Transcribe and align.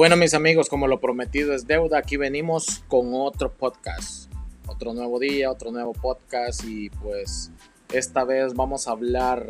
Bueno, 0.00 0.16
mis 0.16 0.32
amigos, 0.32 0.70
como 0.70 0.88
lo 0.88 0.98
prometido 0.98 1.52
es 1.52 1.66
deuda, 1.66 1.98
aquí 1.98 2.16
venimos 2.16 2.82
con 2.88 3.10
otro 3.12 3.52
podcast. 3.52 4.32
Otro 4.66 4.94
nuevo 4.94 5.18
día, 5.18 5.50
otro 5.50 5.72
nuevo 5.72 5.92
podcast 5.92 6.64
y 6.64 6.88
pues 6.88 7.50
esta 7.92 8.24
vez 8.24 8.54
vamos 8.54 8.88
a 8.88 8.92
hablar 8.92 9.46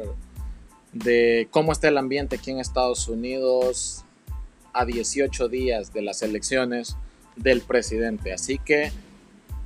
de 0.93 1.47
cómo 1.53 1.71
está 1.71 1.87
el 1.87 1.99
ambiente 1.99 2.35
aquí 2.35 2.51
en 2.51 2.59
Estados 2.59 3.07
Unidos 3.07 4.05
a 4.73 4.85
18 4.85 5.49
días 5.49 5.93
de 5.93 6.03
las 6.03 6.21
elecciones 6.21 6.97
del 7.37 7.61
presidente. 7.61 8.33
Así 8.33 8.59
que 8.59 8.91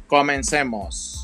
comencemos. 0.07 1.24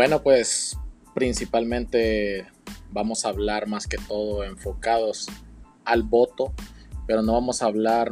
Bueno, 0.00 0.22
pues 0.22 0.78
principalmente 1.14 2.46
vamos 2.90 3.26
a 3.26 3.28
hablar 3.28 3.66
más 3.66 3.86
que 3.86 3.98
todo 3.98 4.44
enfocados 4.44 5.26
al 5.84 6.04
voto, 6.04 6.54
pero 7.06 7.20
no 7.20 7.34
vamos 7.34 7.60
a 7.60 7.66
hablar, 7.66 8.10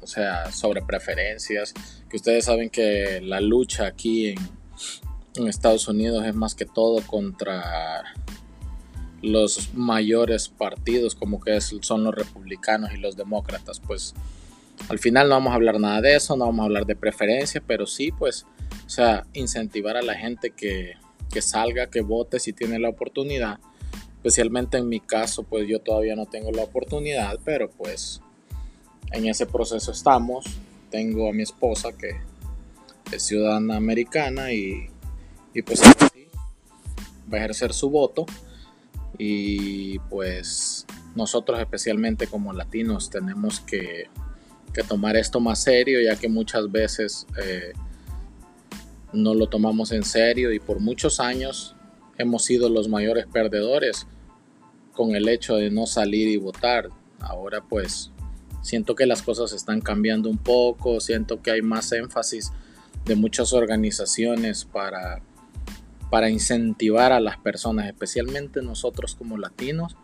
o 0.00 0.06
sea, 0.06 0.52
sobre 0.52 0.82
preferencias, 0.82 1.74
que 2.08 2.18
ustedes 2.18 2.44
saben 2.44 2.70
que 2.70 3.20
la 3.20 3.40
lucha 3.40 3.86
aquí 3.86 4.36
en, 5.34 5.48
Estados 5.48 5.88
Unidos 5.88 6.24
es 6.24 6.34
más 6.36 6.54
que 6.54 6.64
todo 6.64 7.04
contra 7.04 8.04
los 9.20 9.74
mayores 9.74 10.48
partidos 10.48 11.16
como 11.16 11.40
que 11.40 11.60
son 11.60 12.04
los 12.04 12.14
republicanos 12.14 12.92
y 12.92 12.98
los 12.98 13.16
demócratas, 13.16 13.80
pues 13.80 14.14
al 14.88 15.00
final 15.00 15.28
no 15.28 15.34
vamos 15.34 15.50
a 15.50 15.56
hablar 15.56 15.80
nada 15.80 16.00
de 16.02 16.14
eso, 16.14 16.36
no 16.36 16.46
vamos 16.46 16.60
a 16.60 16.66
hablar 16.66 16.86
de 16.86 16.94
preferencia, 16.94 17.60
pero 17.66 17.84
sí 17.88 18.12
pues, 18.12 18.46
o 18.86 18.88
sea, 18.88 19.26
incentivar 19.32 19.96
a 19.96 20.02
la 20.02 20.14
gente 20.14 20.52
que 20.52 20.94
que 21.36 21.42
salga, 21.42 21.88
que 21.88 22.00
vote 22.00 22.40
si 22.40 22.54
tiene 22.54 22.78
la 22.78 22.88
oportunidad. 22.88 23.58
Especialmente 24.16 24.78
en 24.78 24.88
mi 24.88 25.00
caso, 25.00 25.42
pues 25.42 25.68
yo 25.68 25.80
todavía 25.80 26.16
no 26.16 26.24
tengo 26.24 26.50
la 26.50 26.62
oportunidad, 26.62 27.38
pero 27.44 27.68
pues 27.68 28.22
en 29.12 29.26
ese 29.26 29.44
proceso 29.44 29.92
estamos. 29.92 30.46
Tengo 30.90 31.28
a 31.28 31.34
mi 31.34 31.42
esposa 31.42 31.92
que 31.92 32.12
es 33.12 33.22
ciudadana 33.22 33.76
americana 33.76 34.50
y, 34.50 34.88
y 35.52 35.60
pues 35.60 35.82
va 35.82 37.36
a 37.36 37.36
ejercer 37.36 37.74
su 37.74 37.90
voto. 37.90 38.24
Y 39.18 39.98
pues 40.08 40.86
nosotros 41.14 41.60
especialmente 41.60 42.28
como 42.28 42.54
latinos 42.54 43.10
tenemos 43.10 43.60
que, 43.60 44.08
que 44.72 44.82
tomar 44.84 45.16
esto 45.16 45.38
más 45.38 45.62
serio, 45.62 46.00
ya 46.00 46.18
que 46.18 46.30
muchas 46.30 46.72
veces... 46.72 47.26
Eh, 47.44 47.74
no 49.12 49.34
lo 49.34 49.48
tomamos 49.48 49.92
en 49.92 50.04
serio 50.04 50.52
y 50.52 50.58
por 50.58 50.80
muchos 50.80 51.20
años 51.20 51.76
hemos 52.18 52.44
sido 52.44 52.68
los 52.68 52.88
mayores 52.88 53.26
perdedores 53.26 54.06
con 54.92 55.14
el 55.14 55.28
hecho 55.28 55.56
de 55.56 55.70
no 55.70 55.86
salir 55.86 56.28
y 56.28 56.36
votar. 56.36 56.88
Ahora 57.20 57.62
pues 57.62 58.10
siento 58.62 58.94
que 58.94 59.06
las 59.06 59.22
cosas 59.22 59.52
están 59.52 59.80
cambiando 59.80 60.28
un 60.28 60.38
poco, 60.38 61.00
siento 61.00 61.40
que 61.40 61.50
hay 61.50 61.62
más 61.62 61.92
énfasis 61.92 62.52
de 63.04 63.14
muchas 63.14 63.52
organizaciones 63.52 64.64
para, 64.64 65.22
para 66.10 66.28
incentivar 66.28 67.12
a 67.12 67.20
las 67.20 67.36
personas, 67.38 67.86
especialmente 67.86 68.62
nosotros 68.62 69.14
como 69.14 69.38
latinos, 69.38 69.96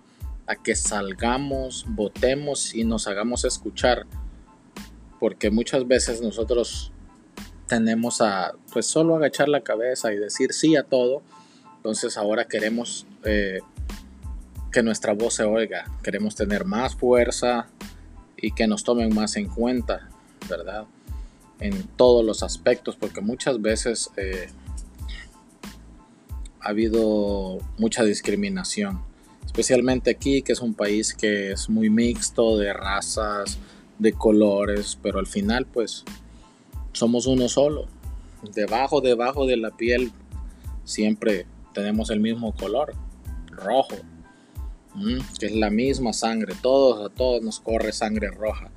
a 0.47 0.57
que 0.57 0.77
salgamos, 0.77 1.85
votemos 1.89 2.75
y 2.75 2.85
nos 2.85 3.09
hagamos 3.09 3.45
escuchar. 3.45 4.07
Porque 5.19 5.51
muchas 5.51 5.87
veces 5.87 6.21
nosotros 6.21 6.92
tenemos 7.73 8.21
a 8.21 8.53
pues 8.71 8.85
solo 8.85 9.17
agachar 9.17 9.49
la 9.49 9.63
cabeza 9.63 10.13
y 10.13 10.19
decir 10.19 10.53
sí 10.53 10.77
a 10.77 10.83
todo. 10.83 11.23
Entonces 11.77 12.19
ahora 12.19 12.45
queremos 12.45 13.07
eh, 13.25 13.61
que 14.71 14.83
nuestra 14.83 15.15
voz 15.15 15.37
se 15.37 15.45
oiga, 15.45 15.87
queremos 16.03 16.35
tener 16.35 16.67
más 16.67 16.95
fuerza 16.95 17.69
y 18.37 18.53
que 18.53 18.67
nos 18.67 18.85
tomen 18.85 19.15
más 19.15 19.37
en 19.37 19.49
cuenta, 19.49 20.11
¿verdad? 20.51 20.85
En 21.61 21.85
todos 21.97 22.23
los 22.23 22.43
aspectos, 22.43 22.95
porque 22.97 23.23
muchas 23.23 23.63
veces 23.63 24.11
eh, 24.19 24.51
ha 26.61 26.69
habido 26.69 27.57
mucha 27.79 28.05
discriminación, 28.05 29.01
especialmente 29.47 30.11
aquí, 30.11 30.43
que 30.43 30.53
es 30.53 30.61
un 30.61 30.75
país 30.75 31.15
que 31.15 31.53
es 31.53 31.71
muy 31.71 31.89
mixto 31.89 32.59
de 32.59 32.75
razas, 32.75 33.59
de 33.99 34.13
colores, 34.13 34.99
pero 35.03 35.19
al 35.19 35.27
final 35.27 35.65
pues 35.65 36.05
somos 36.93 37.27
uno 37.27 37.49
solo. 37.49 37.87
Debajo, 38.55 39.01
debajo 39.01 39.47
de 39.47 39.57
la 39.57 39.71
piel 39.71 40.13
siempre 40.85 41.47
tenemos 41.73 42.11
el 42.11 42.21
mismo 42.21 42.55
color, 42.55 42.95
rojo, 43.51 43.97
que 45.39 45.47
es 45.47 45.53
la 45.53 45.71
misma 45.71 46.13
sangre. 46.13 46.55
Todos, 46.61 47.11
a 47.11 47.15
todos 47.15 47.43
nos 47.43 47.61
corre 47.61 47.93
sangre 47.93 48.31
roja. 48.31 48.71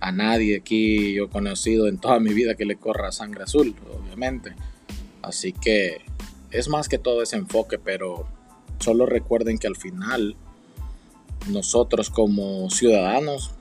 A 0.00 0.12
nadie 0.12 0.58
aquí 0.58 1.14
yo 1.14 1.24
he 1.24 1.28
conocido 1.28 1.88
en 1.88 1.98
toda 1.98 2.20
mi 2.20 2.32
vida 2.32 2.54
que 2.54 2.64
le 2.64 2.76
corra 2.76 3.10
sangre 3.12 3.44
azul, 3.44 3.74
obviamente. 3.92 4.54
Así 5.22 5.52
que 5.52 6.02
es 6.50 6.68
más 6.68 6.88
que 6.88 6.98
todo 6.98 7.22
ese 7.22 7.36
enfoque, 7.36 7.78
pero 7.78 8.26
solo 8.78 9.06
recuerden 9.06 9.58
que 9.58 9.66
al 9.66 9.76
final 9.76 10.36
nosotros 11.48 12.10
como 12.10 12.70
ciudadanos 12.70 13.52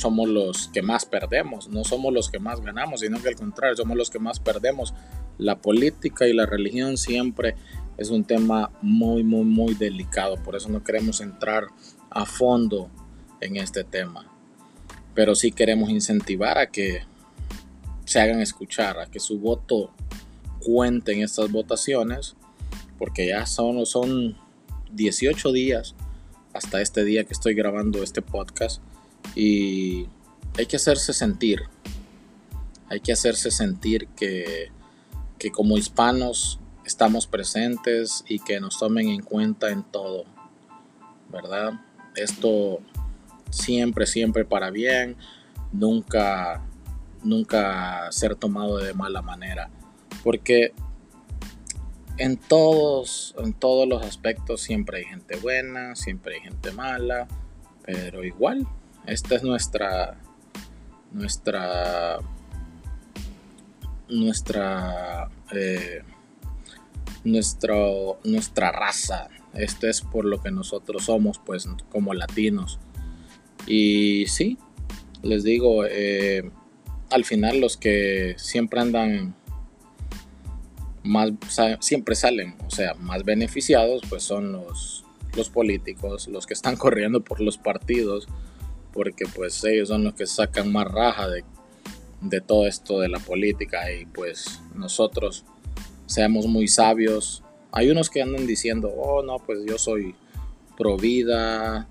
somos 0.00 0.28
los 0.28 0.68
que 0.68 0.80
más 0.80 1.04
perdemos, 1.04 1.68
no 1.68 1.84
somos 1.84 2.12
los 2.12 2.30
que 2.30 2.38
más 2.38 2.60
ganamos, 2.60 3.00
sino 3.00 3.20
que 3.20 3.28
al 3.28 3.36
contrario, 3.36 3.76
somos 3.76 3.96
los 3.96 4.08
que 4.08 4.18
más 4.18 4.40
perdemos. 4.40 4.94
La 5.36 5.58
política 5.58 6.26
y 6.26 6.32
la 6.32 6.46
religión 6.46 6.96
siempre 6.96 7.54
es 7.98 8.08
un 8.08 8.24
tema 8.24 8.70
muy, 8.80 9.22
muy, 9.22 9.44
muy 9.44 9.74
delicado, 9.74 10.36
por 10.42 10.56
eso 10.56 10.70
no 10.70 10.82
queremos 10.82 11.20
entrar 11.20 11.66
a 12.08 12.24
fondo 12.24 12.88
en 13.42 13.56
este 13.56 13.84
tema, 13.84 14.26
pero 15.14 15.34
sí 15.34 15.52
queremos 15.52 15.90
incentivar 15.90 16.56
a 16.56 16.70
que 16.70 17.02
se 18.06 18.20
hagan 18.20 18.40
escuchar, 18.40 18.98
a 18.98 19.06
que 19.06 19.20
su 19.20 19.38
voto 19.38 19.90
cuente 20.60 21.12
en 21.12 21.22
estas 21.22 21.50
votaciones, 21.52 22.36
porque 22.98 23.28
ya 23.28 23.44
son, 23.44 23.84
son 23.84 24.36
18 24.92 25.52
días 25.52 25.94
hasta 26.54 26.80
este 26.80 27.04
día 27.04 27.24
que 27.24 27.34
estoy 27.34 27.54
grabando 27.54 28.02
este 28.02 28.22
podcast 28.22 28.82
y 29.34 30.06
hay 30.56 30.66
que 30.66 30.76
hacerse 30.76 31.12
sentir. 31.12 31.62
Hay 32.88 33.00
que 33.00 33.12
hacerse 33.12 33.50
sentir 33.50 34.08
que, 34.08 34.70
que 35.38 35.50
como 35.50 35.78
hispanos 35.78 36.58
estamos 36.84 37.26
presentes 37.26 38.24
y 38.28 38.40
que 38.40 38.60
nos 38.60 38.78
tomen 38.78 39.08
en 39.08 39.22
cuenta 39.22 39.70
en 39.70 39.84
todo. 39.84 40.24
¿Verdad? 41.30 41.74
Esto 42.16 42.80
siempre, 43.50 44.06
siempre 44.06 44.44
para 44.44 44.70
bien. 44.70 45.16
Nunca, 45.72 46.66
nunca 47.22 48.10
ser 48.10 48.34
tomado 48.34 48.78
de 48.78 48.92
mala 48.92 49.22
manera. 49.22 49.70
Porque 50.24 50.74
en 52.18 52.36
todos, 52.36 53.34
en 53.38 53.52
todos 53.52 53.88
los 53.88 54.04
aspectos 54.04 54.60
siempre 54.60 54.98
hay 54.98 55.04
gente 55.04 55.36
buena, 55.36 55.94
siempre 55.94 56.34
hay 56.34 56.40
gente 56.40 56.72
mala, 56.72 57.28
pero 57.84 58.24
igual 58.24 58.66
esta 59.06 59.34
es 59.36 59.42
nuestra 59.42 60.18
nuestra 61.12 62.18
nuestra 64.08 65.28
eh, 65.52 66.02
nuestra 67.24 68.72
raza. 68.72 69.28
Esto 69.54 69.88
es 69.88 70.00
por 70.00 70.24
lo 70.24 70.40
que 70.40 70.50
nosotros 70.50 71.04
somos 71.06 71.40
pues 71.44 71.68
como 71.90 72.14
latinos. 72.14 72.78
Y 73.66 74.26
sí 74.26 74.58
les 75.22 75.44
digo 75.44 75.84
eh, 75.86 76.50
al 77.10 77.24
final 77.24 77.60
los 77.60 77.76
que 77.76 78.34
siempre 78.38 78.80
andan 78.80 79.34
más 81.02 81.30
siempre 81.80 82.14
salen 82.14 82.56
o 82.66 82.70
sea 82.70 82.94
más 82.94 83.24
beneficiados 83.24 84.02
pues 84.08 84.22
son 84.22 84.52
los 84.52 85.04
los 85.36 85.48
políticos 85.48 86.28
los 86.28 86.46
que 86.46 86.54
están 86.54 86.76
corriendo 86.78 87.22
por 87.22 87.40
los 87.40 87.58
partidos 87.58 88.28
porque 88.92 89.24
pues 89.34 89.62
ellos 89.64 89.88
son 89.88 90.04
los 90.04 90.14
que 90.14 90.26
sacan 90.26 90.72
más 90.72 90.86
raja 90.86 91.28
de, 91.28 92.40
todo 92.40 92.66
esto 92.66 93.00
de 93.00 93.08
la 93.08 93.18
política 93.18 93.90
y 93.92 94.04
pues 94.04 94.60
nosotros 94.74 95.44
seamos 96.06 96.46
muy 96.46 96.68
sabios. 96.68 97.42
Hay 97.72 97.90
unos 97.90 98.10
que 98.10 98.22
andan 98.22 98.46
diciendo, 98.46 98.92
oh 98.94 99.22
no, 99.22 99.38
pues 99.38 99.60
yo 99.66 99.78
soy 99.78 100.14
pro 100.76 100.96
vida 100.96 101.88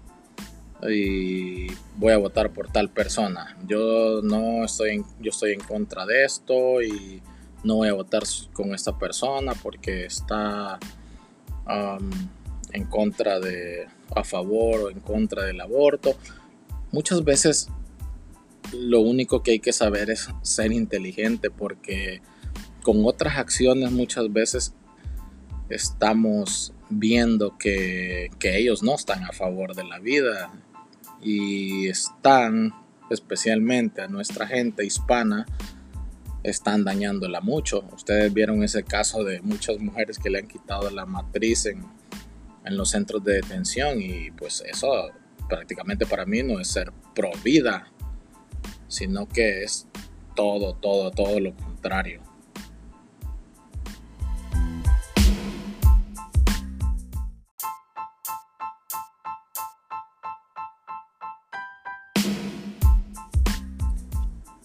y 0.88 1.68
voy 1.96 2.14
a 2.14 2.18
votar 2.18 2.52
por 2.52 2.72
tal 2.72 2.90
persona. 2.90 3.58
Yo 3.66 4.22
no 4.22 4.64
estoy 4.64 4.92
en, 4.92 5.06
yo 5.20 5.32
estoy 5.32 5.54
en 5.54 5.62
contra 5.62 6.06
de 6.06 6.26
esto 6.26 6.82
y 6.82 7.22
no 7.64 7.76
voy 7.76 7.90
a 7.90 7.94
votar 7.94 8.24
con 8.54 8.74
esta 8.74 8.98
persona 8.98 9.54
porque 9.62 10.06
está 10.06 10.80
um, 11.68 12.10
en 12.72 12.86
contra 12.86 13.40
de, 13.40 13.88
a 14.16 14.24
favor 14.24 14.82
o 14.82 14.90
en 14.90 15.00
contra 15.00 15.44
del 15.44 15.60
aborto 15.62 16.16
muchas 16.92 17.24
veces 17.24 17.68
lo 18.74 19.02
único 19.02 19.42
que 19.42 19.52
hay 19.52 19.60
que 19.60 19.74
saber 19.74 20.10
es 20.10 20.30
ser 20.42 20.72
inteligente 20.72 21.50
porque 21.50 22.22
con 22.84 23.06
otras 23.06 23.38
acciones 23.38 23.92
muchas 23.92 24.32
veces 24.32 24.74
estamos 25.70 26.74
viendo 26.90 27.58
que, 27.58 28.30
que 28.40 28.58
ellos 28.58 28.84
no 28.84 28.96
están 28.96 29.24
a 29.24 29.32
favor 29.32 29.76
de 29.76 29.84
la 29.84 30.00
vida 30.00 30.52
y 31.22 31.88
están 31.88 32.74
especialmente 33.10 34.02
a 34.02 34.08
nuestra 34.08 34.48
gente 34.48 34.86
hispana 34.86 35.46
están 36.44 36.84
dañándola 36.84 37.42
mucho. 37.42 37.84
Ustedes 37.94 38.34
vieron 38.34 38.64
ese 38.64 38.84
caso 38.84 39.24
de 39.24 39.42
muchas 39.42 39.80
mujeres 39.80 40.20
que 40.20 40.30
le 40.30 40.40
han 40.40 40.48
quitado 40.48 40.90
la 40.90 41.06
matriz 41.06 41.66
en, 41.66 41.86
en 42.66 42.78
los 42.78 42.92
centros 42.92 43.24
de 43.24 43.36
detención 43.36 44.02
y 44.02 44.32
pues 44.32 44.64
eso 44.66 45.10
prácticamente 45.50 46.06
para 46.06 46.26
mí 46.26 46.44
no 46.44 46.60
es 46.60 46.70
ser 46.70 46.94
pro 47.14 47.32
vida, 47.44 47.92
sino 48.88 49.28
que 49.28 49.64
es 49.64 49.88
todo, 50.36 50.76
todo, 50.76 51.12
todo 51.12 51.40
lo 51.40 51.56
contrario. 51.56 52.22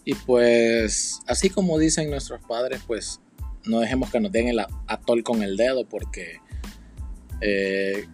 Y 0.07 0.15
pues, 0.15 1.21
así 1.27 1.49
como 1.49 1.79
dicen 1.79 2.11
nuestros 2.11 2.41
padres, 2.47 2.83
pues 2.87 3.21
no 3.65 3.81
dejemos 3.81 4.11
que 4.11 4.21
nos 4.21 4.31
den 4.31 4.49
el 4.49 4.61
atol 4.87 5.23
con 5.23 5.43
el 5.43 5.57
dedo 5.57 5.89
porque 5.89 6.41
eh, 7.41 8.07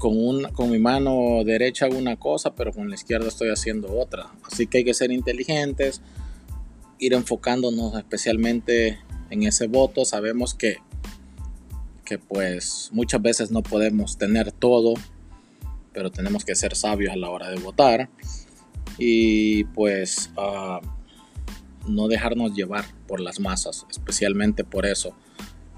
con, 0.00 0.42
con 0.54 0.70
mi 0.70 0.80
mano 0.80 1.44
derecha 1.44 1.86
hago 1.86 1.96
una 1.96 2.16
cosa, 2.16 2.54
pero 2.56 2.72
con 2.72 2.88
la 2.88 2.96
izquierda 2.96 3.28
estoy 3.28 3.50
haciendo 3.50 3.96
otra. 3.96 4.26
Así 4.42 4.66
que 4.66 4.78
hay 4.78 4.84
que 4.84 4.94
ser 4.94 5.12
inteligentes, 5.12 6.00
ir 6.98 7.12
enfocándonos 7.12 7.94
especialmente 7.94 8.98
en 9.30 9.44
ese 9.44 9.68
voto. 9.68 10.04
Sabemos 10.04 10.54
que, 10.54 10.78
que 12.04 12.18
pues 12.18 12.90
muchas 12.92 13.22
veces 13.22 13.52
no 13.52 13.62
podemos 13.62 14.18
tener 14.18 14.50
todo, 14.50 14.94
pero 15.92 16.10
tenemos 16.10 16.44
que 16.44 16.56
ser 16.56 16.74
sabios 16.74 17.12
a 17.12 17.16
la 17.16 17.30
hora 17.30 17.48
de 17.50 17.60
votar. 17.60 18.08
Y 18.98 19.64
pues... 19.64 20.30
Uh, 20.36 20.84
no 21.86 22.08
dejarnos 22.08 22.54
llevar 22.54 22.84
por 23.06 23.20
las 23.20 23.40
masas, 23.40 23.86
especialmente 23.90 24.64
por 24.64 24.86
eso. 24.86 25.14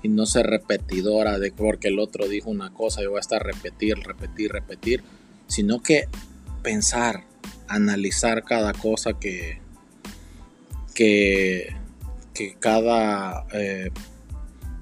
Y 0.02 0.08
no 0.08 0.26
ser 0.26 0.46
repetidora 0.46 1.38
de 1.38 1.52
porque 1.52 1.88
el 1.88 1.99
otro 1.99 2.28
dijo 2.28 2.50
una 2.50 2.72
cosa 2.72 3.02
y 3.02 3.06
voy 3.06 3.19
a 3.19 3.20
estar 3.20 3.43
repetir, 3.43 3.99
repetir, 3.99 4.50
repetir, 4.50 5.02
sino 5.46 5.81
que 5.81 6.08
pensar, 6.62 7.25
analizar 7.69 8.43
cada 8.43 8.72
cosa 8.72 9.12
que, 9.14 9.60
que, 10.94 11.76
que 12.34 12.56
cada 12.58 13.46
eh, 13.52 13.90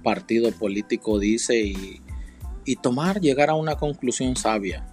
partido 0.03 0.53
político 0.53 1.19
dice 1.19 1.61
y, 1.61 2.01
y 2.65 2.77
tomar, 2.77 3.21
llegar 3.21 3.51
a 3.51 3.55
una 3.55 3.77
conclusión 3.77 4.37
sabia, 4.37 4.87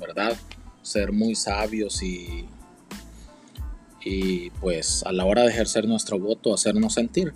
¿verdad? 0.00 0.36
Ser 0.82 1.12
muy 1.12 1.34
sabios 1.34 2.02
y 2.02 2.46
y 4.04 4.50
pues 4.50 5.02
a 5.06 5.12
la 5.12 5.24
hora 5.24 5.42
de 5.42 5.48
ejercer 5.48 5.88
nuestro 5.88 6.18
voto 6.18 6.52
hacernos 6.52 6.94
sentir. 6.94 7.32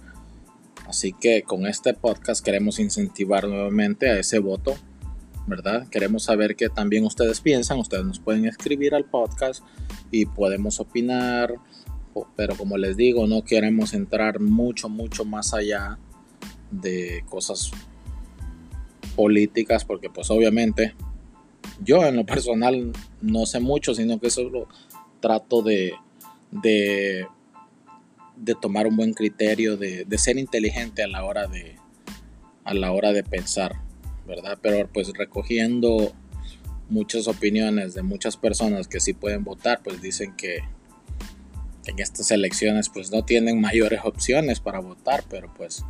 Así 0.89 1.13
que 1.13 1.43
con 1.43 1.67
este 1.67 1.93
podcast 1.93 2.45
queremos 2.45 2.79
incentivar 2.79 3.47
nuevamente 3.47 4.09
a 4.09 4.19
ese 4.19 4.39
voto, 4.39 4.75
¿verdad? 5.47 5.87
Queremos 5.89 6.25
saber 6.25 6.57
qué 6.57 6.71
también 6.71 7.05
ustedes 7.05 7.43
piensan, 7.43 7.79
ustedes 7.79 8.07
nos 8.07 8.19
pueden 8.19 8.47
escribir 8.47 8.95
al 8.95 9.05
podcast 9.05 9.63
y 10.11 10.25
podemos 10.25 10.81
opinar, 10.81 11.55
pero 12.37 12.57
como 12.57 12.79
les 12.79 12.97
digo, 12.97 13.27
no 13.27 13.45
queremos 13.45 13.93
entrar 13.93 14.41
mucho, 14.41 14.89
mucho 14.89 15.27
más 15.27 15.53
allá 15.53 15.99
de 16.71 17.23
cosas 17.29 17.71
políticas, 19.15 19.85
porque 19.85 20.09
pues 20.09 20.31
obviamente 20.31 20.95
yo 21.85 22.05
en 22.07 22.17
lo 22.17 22.25
personal 22.25 22.93
no 23.21 23.45
sé 23.45 23.61
mucho, 23.61 23.95
sino 23.95 24.19
que 24.19 24.31
solo 24.31 24.69
trato 25.21 25.61
de 25.61 25.93
de, 26.51 27.27
de 28.39 28.55
tomar 28.55 28.87
un 28.87 28.97
buen 28.97 29.13
criterio, 29.15 29.77
de, 29.77 30.07
ser 30.19 30.39
inteligente 30.39 31.03
a 31.03 31.09
la 31.09 31.25
hora 31.25 31.47
de, 31.47 31.77
a 32.65 32.75
la 32.75 32.93
hora 32.93 33.13
de 33.13 33.23
pensar, 33.25 33.77
¿verdad? 34.27 34.59
Pero 34.63 34.89
pues 34.93 35.13
recogiendo 35.17 36.13
muchas 36.89 37.29
opiniones 37.29 37.95
de 37.95 38.03
muchas 38.03 38.37
personas 38.37 38.89
que 38.89 39.01
sí 39.01 39.13
pueden 39.13 39.45
votar, 39.45 39.83
pues 39.83 40.01
dicen 40.01 40.35
que 40.37 40.59
en 41.87 41.99
estas 41.99 42.31
elecciones 42.31 42.89
pues 42.89 43.11
no 43.11 43.25
tienen 43.25 43.61
mayores 43.63 44.01
opciones 44.05 44.61
para 44.61 44.81
votar, 44.81 45.25
pero 45.29 45.53
pues 45.55 45.85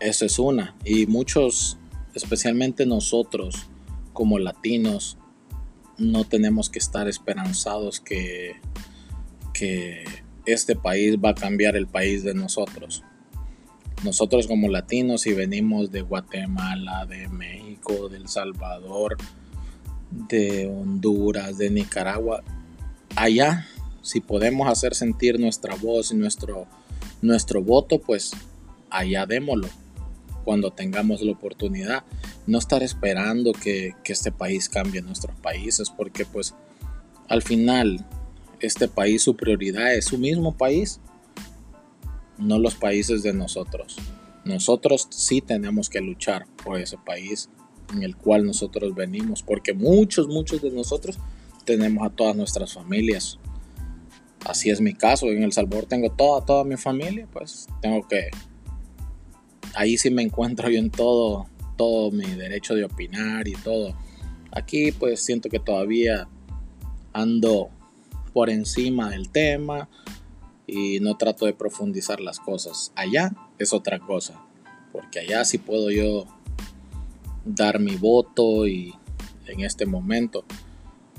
eso 0.00 0.24
es 0.24 0.38
una. 0.38 0.76
Y 0.84 1.06
muchos, 1.06 1.78
especialmente 2.14 2.86
nosotros 2.86 3.68
como 4.12 4.38
latinos, 4.38 5.16
no 5.96 6.24
tenemos 6.24 6.70
que 6.70 6.78
estar 6.78 7.08
esperanzados 7.08 8.00
que, 8.00 8.60
que 9.52 10.04
este 10.46 10.76
país 10.76 11.16
va 11.22 11.30
a 11.30 11.34
cambiar 11.34 11.76
el 11.76 11.86
país 11.86 12.22
de 12.22 12.34
nosotros. 12.34 13.02
Nosotros 14.04 14.46
como 14.46 14.68
latinos, 14.68 15.22
si 15.22 15.32
venimos 15.32 15.90
de 15.90 16.02
Guatemala, 16.02 17.04
de 17.06 17.28
México, 17.28 18.08
de 18.08 18.18
El 18.18 18.28
Salvador, 18.28 19.16
de 20.10 20.66
Honduras, 20.66 21.58
de 21.58 21.70
Nicaragua, 21.70 22.42
allá, 23.16 23.66
si 24.02 24.20
podemos 24.20 24.68
hacer 24.68 24.94
sentir 24.94 25.40
nuestra 25.40 25.74
voz 25.74 26.12
y 26.12 26.16
nuestro, 26.16 26.66
nuestro 27.20 27.62
voto, 27.62 28.00
pues 28.00 28.32
allá 28.90 29.26
démoslo 29.26 29.68
cuando 30.44 30.70
tengamos 30.70 31.20
la 31.20 31.32
oportunidad. 31.32 32.04
No 32.46 32.58
estar 32.58 32.82
esperando 32.82 33.52
que, 33.52 33.94
este 34.04 34.32
país 34.32 34.70
cambie 34.70 35.02
nuestros 35.02 35.36
países, 35.40 35.90
porque 35.90 36.24
pues 36.24 36.54
al 37.28 37.42
final 37.42 38.06
este 38.60 38.88
país 38.88 39.22
su 39.22 39.36
prioridad 39.36 39.94
es 39.94 40.06
su 40.06 40.18
mismo 40.18 40.56
país, 40.56 41.00
no 42.38 42.58
los 42.58 42.74
países 42.74 43.22
de 43.22 43.32
nosotros. 43.32 43.96
Nosotros 44.44 45.08
sí 45.10 45.40
tenemos 45.40 45.90
que 45.90 46.00
luchar 46.00 46.46
por 46.64 46.80
ese 46.80 46.96
país 46.98 47.50
en 47.92 48.02
el 48.02 48.16
cual 48.16 48.44
nosotros 48.44 48.94
venimos, 48.94 49.42
porque 49.42 49.72
muchos, 49.72 50.28
muchos 50.28 50.62
de 50.62 50.70
nosotros 50.70 51.18
tenemos 51.64 52.06
a 52.06 52.10
todas 52.10 52.36
nuestras 52.36 52.72
familias. 52.74 53.38
Así 54.44 54.70
es 54.70 54.80
mi 54.80 54.94
caso, 54.94 55.26
en 55.26 55.42
El 55.42 55.52
Salvador 55.52 55.86
tengo 55.86 56.10
toda, 56.10 56.44
toda 56.44 56.64
mi 56.64 56.76
familia, 56.76 57.26
pues 57.32 57.66
tengo 57.82 58.06
que 58.06 58.30
ahí 59.74 59.96
sí 59.98 60.10
me 60.10 60.22
encuentro 60.22 60.70
yo 60.70 60.78
en 60.78 60.90
todo, 60.90 61.46
todo 61.76 62.10
mi 62.10 62.26
derecho 62.26 62.74
de 62.74 62.84
opinar 62.84 63.46
y 63.48 63.52
todo. 63.52 63.94
Aquí 64.50 64.92
pues 64.92 65.22
siento 65.22 65.48
que 65.48 65.58
todavía 65.58 66.28
ando 67.12 67.70
por 68.38 68.50
encima 68.50 69.10
del 69.10 69.30
tema 69.30 69.88
y 70.64 71.00
no 71.00 71.16
trato 71.16 71.44
de 71.44 71.54
profundizar 71.54 72.20
las 72.20 72.38
cosas. 72.38 72.92
Allá 72.94 73.32
es 73.58 73.72
otra 73.72 73.98
cosa, 73.98 74.40
porque 74.92 75.18
allá 75.18 75.44
sí 75.44 75.58
puedo 75.58 75.90
yo 75.90 76.24
dar 77.44 77.80
mi 77.80 77.96
voto 77.96 78.68
y 78.68 78.94
en 79.46 79.62
este 79.62 79.86
momento, 79.86 80.44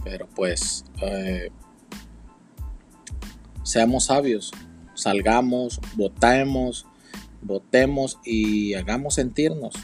pero 0.06 0.30
pues 0.34 0.86
eh, 1.02 1.50
seamos 3.64 4.06
sabios, 4.06 4.54
salgamos, 4.94 5.82
votemos, 5.98 6.86
votemos 7.42 8.18
y 8.24 8.76
hagamos 8.76 9.16
sentirnos. 9.16 9.76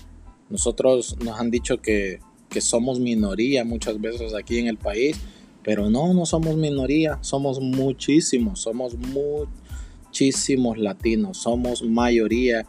Nosotros 0.49 1.17
nos 1.21 1.37
han 1.37 1.51
dicho 1.51 1.81
que, 1.81 2.21
somos 2.61 3.01
minoría 3.01 3.65
muchas 3.65 3.99
veces 3.99 4.33
aquí 4.33 4.57
en 4.57 4.67
el 4.67 4.77
país, 4.77 5.19
pero 5.65 5.89
no, 5.89 6.13
no 6.13 6.27
somos 6.27 6.55
minoría, 6.57 7.17
somos 7.21 7.59
muchísimos, 7.59 8.61
somos 8.61 8.95
muchísimos 8.99 10.77
latinos, 10.77 11.39
somos 11.39 11.81
mayoría. 11.81 12.67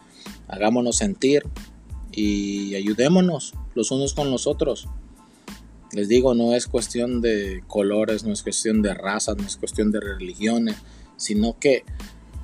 Hagámonos 0.48 0.96
sentir 0.96 1.42
y 2.10 2.74
ayudémonos 2.74 3.52
los 3.74 3.90
unos 3.90 4.14
con 4.14 4.30
los 4.30 4.46
otros. 4.46 4.88
Les 5.92 6.08
digo, 6.08 6.34
no 6.34 6.54
es 6.54 6.66
cuestión 6.66 7.20
de 7.20 7.62
colores, 7.66 8.24
no 8.24 8.32
es 8.32 8.42
cuestión 8.42 8.80
de 8.80 8.94
razas, 8.94 9.36
no 9.36 9.46
es 9.46 9.58
cuestión 9.58 9.92
de 9.92 10.00
religiones, 10.00 10.76
sino 11.18 11.58
que 11.58 11.84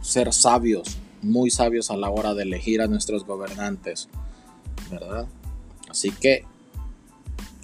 ser 0.02 0.34
sabios, 0.34 0.98
muy 1.22 1.50
sabios 1.50 1.90
a 1.90 1.96
la 1.96 2.10
hora 2.10 2.34
de 2.34 2.42
elegir 2.42 2.82
a 2.82 2.88
nuestros 2.88 3.24
gobernantes, 3.24 4.10
¿verdad? 4.90 5.26
Así 5.88 6.10
que 6.10 6.44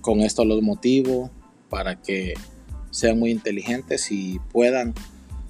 con 0.00 0.20
esto 0.20 0.46
los 0.46 0.62
motivo 0.62 1.30
para 1.68 2.00
que 2.00 2.32
sean 2.98 3.16
muy 3.16 3.30
inteligentes 3.30 4.10
y 4.10 4.40
puedan 4.50 4.92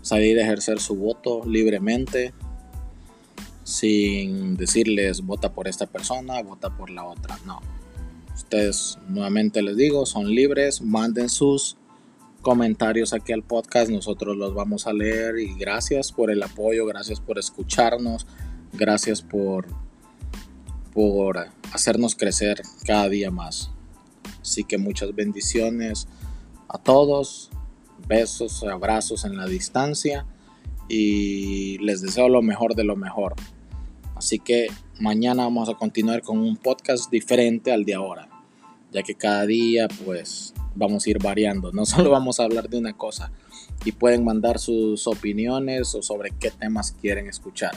salir 0.03 0.39
a 0.39 0.43
ejercer 0.43 0.81
su 0.81 0.97
voto 0.97 1.47
libremente 1.47 2.35
sin 3.65 4.55
decirles 4.59 5.23
vota 5.23 5.55
por 5.55 5.67
esta 5.67 5.87
persona, 5.87 6.43
vota 6.43 6.69
por 6.77 6.91
la 6.91 7.05
otra. 7.05 7.39
No. 7.47 7.63
Ustedes 8.35 8.99
nuevamente 9.09 9.63
les 9.63 9.79
digo, 9.79 10.05
son 10.05 10.27
libres, 10.27 10.83
manden 10.83 11.31
sus 11.31 11.79
comentarios 12.43 13.15
aquí 13.15 13.33
al 13.33 13.43
podcast, 13.43 13.91
nosotros 13.91 14.37
los 14.37 14.53
vamos 14.53 14.87
a 14.87 14.93
leer 14.93 15.39
y 15.39 15.55
gracias 15.55 16.13
por 16.13 16.31
el 16.31 16.43
apoyo, 16.43 16.85
gracias 16.85 17.19
por 17.19 17.39
escucharnos, 17.39 18.27
gracias 18.75 19.23
por, 19.23 19.67
por 20.93 21.49
hacernos 21.73 22.15
crecer 22.15 22.61
cada 22.85 23.09
día 23.09 23.31
más. 23.31 23.71
Así 24.43 24.65
que 24.65 24.77
muchas 24.77 25.15
bendiciones 25.15 26.09
a 26.69 26.79
todos, 26.79 27.51
besos, 28.07 28.63
abrazos 28.63 29.25
en 29.25 29.37
la 29.37 29.47
distancia 29.47 30.27
y 30.89 31.79
les 31.79 32.03
deseo 32.03 32.29
lo 32.29 32.43
mejor 32.43 32.75
de 32.75 32.85
lo 32.85 32.97
mejor. 32.97 33.35
Así 34.15 34.39
que 34.39 34.69
mañana 34.99 35.45
vamos 35.45 35.69
a 35.69 35.75
continuar 35.75 36.23
con 36.23 36.39
un 36.39 36.57
podcast 36.57 37.11
diferente 37.11 37.73
al 37.73 37.85
de 37.85 37.95
ahora, 37.95 38.29
ya 38.93 39.03
que 39.03 39.15
cada 39.15 39.47
día 39.47 39.89
pues 40.05 40.55
vamos 40.75 41.07
a 41.07 41.11
ir 41.11 41.19
variando, 41.23 41.73
no 41.73 41.87
solo 41.87 42.11
vamos 42.11 42.41
a 42.41 42.45
hablar 42.45 42.69
de 42.69 42.79
una 42.79 42.93
cosa 42.93 43.33
y 43.85 43.93
pueden 43.93 44.25
mandar 44.25 44.59
sus 44.59 45.07
opiniones 45.07 45.95
o 45.95 46.03
sobre 46.03 46.31
qué 46.33 46.51
temas 46.51 46.93
quieren 46.93 47.29
escuchar. 47.29 47.73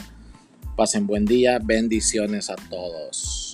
Pasen 0.76 1.06
buen 1.06 1.26
día, 1.26 1.58
bendiciones 1.62 2.50
a 2.50 2.56
todos. 2.56 3.51